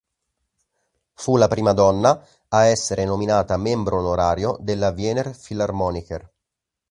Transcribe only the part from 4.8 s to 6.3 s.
Wiener Philharmoniker.